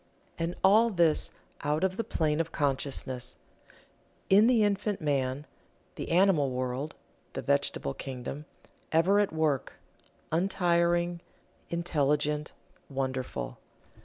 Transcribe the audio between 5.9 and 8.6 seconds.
the animal world, the vegetable kingdom